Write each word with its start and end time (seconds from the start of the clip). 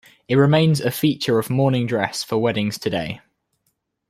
It 0.27 0.33
remains 0.33 0.81
a 0.81 0.89
feature 0.89 1.37
of 1.37 1.51
morning 1.51 1.85
dress 1.85 2.23
for 2.23 2.39
weddings 2.39 2.79
today. 2.79 3.21